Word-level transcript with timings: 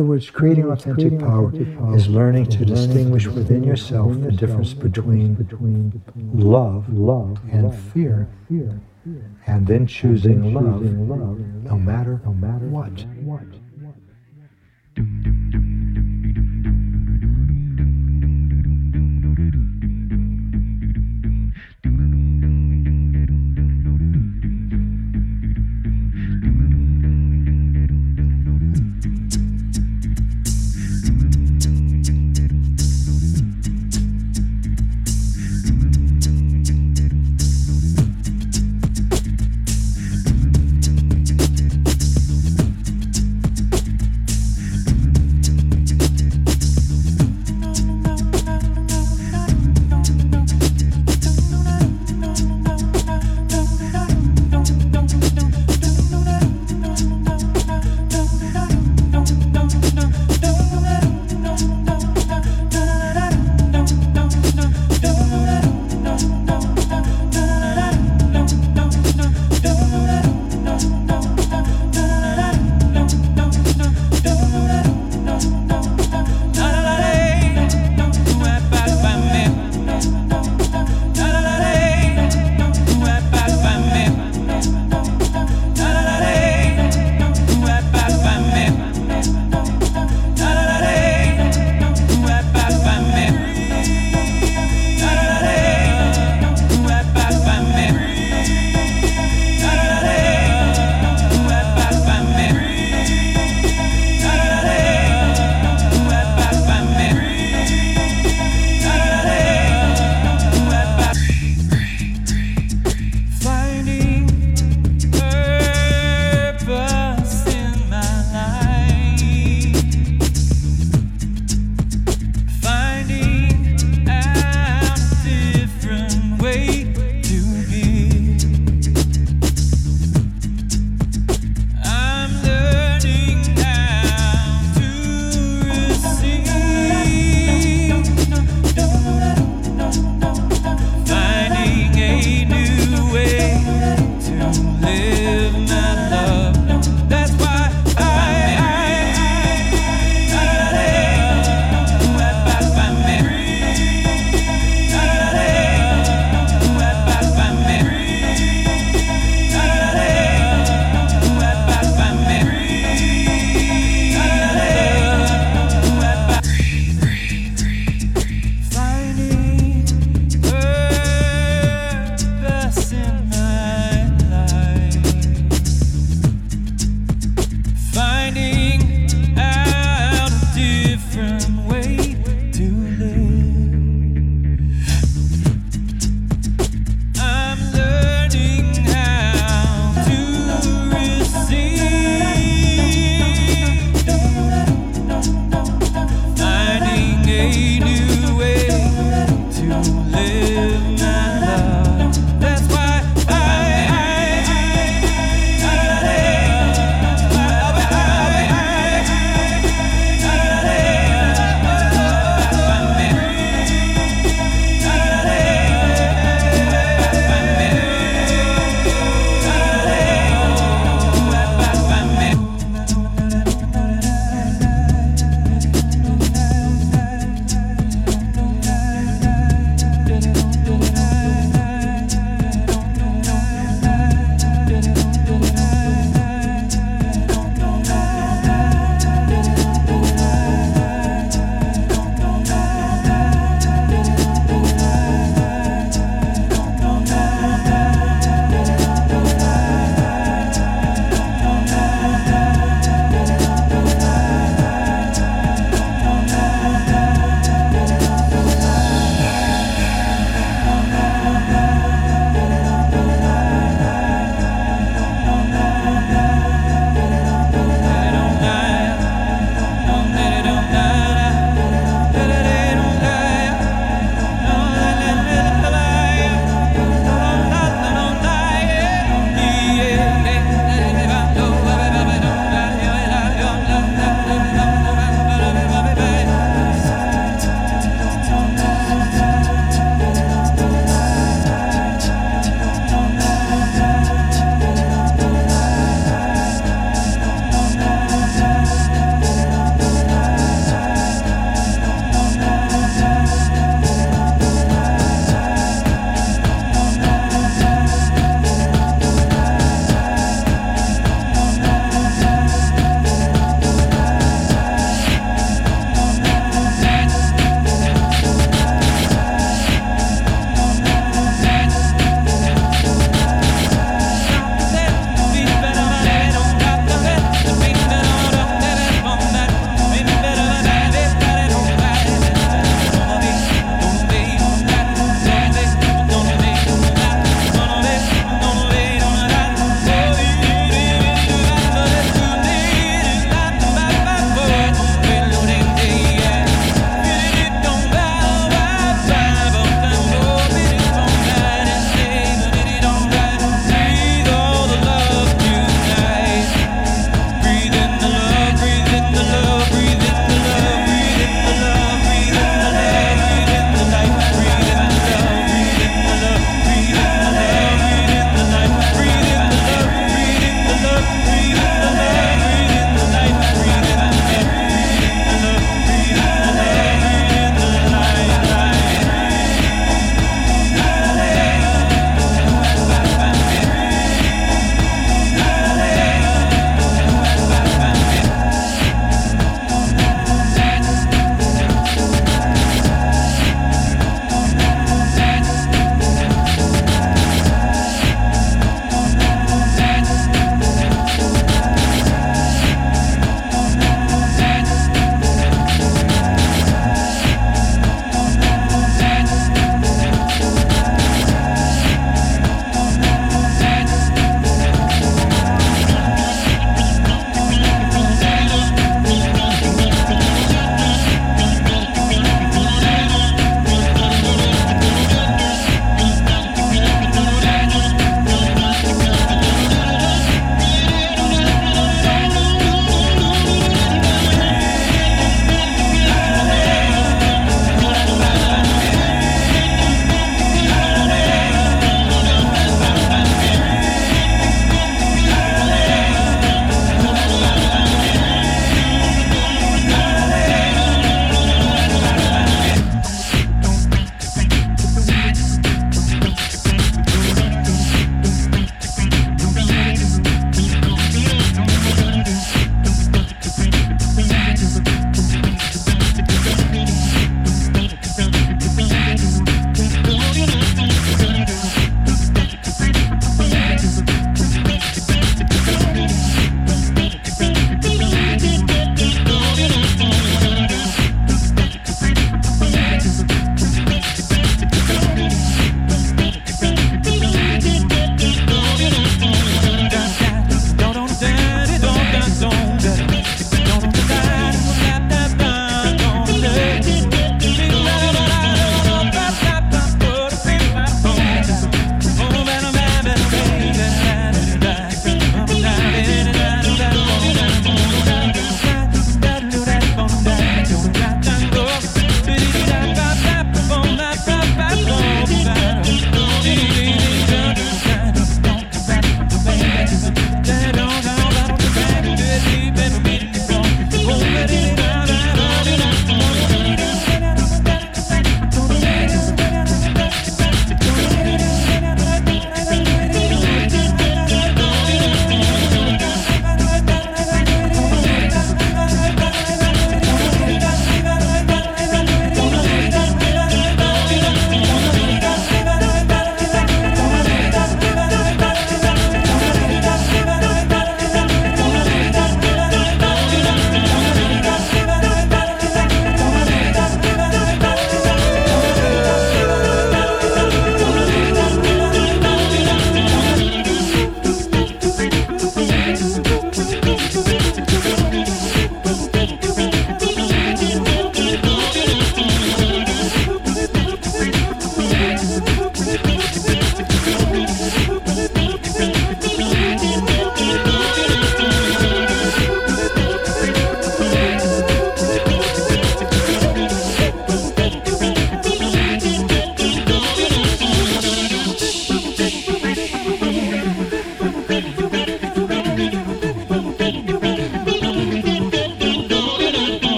other 0.00 0.08
words, 0.08 0.30
creating 0.30 0.64
mm, 0.64 0.72
authentic 0.72 1.18
power 1.18 1.52
is 1.94 2.08
learning 2.08 2.46
to 2.46 2.64
distinguish 2.64 3.26
within 3.26 3.62
yourself 3.62 4.18
the 4.22 4.32
difference 4.32 4.72
between 4.74 5.34
love 6.34 6.88
and 7.52 7.74
fear, 7.92 8.26
and 9.46 9.66
then 9.66 9.86
choosing 9.86 10.54
love 10.54 10.80
no 10.82 11.78
matter 11.78 12.16
what. 12.70 13.04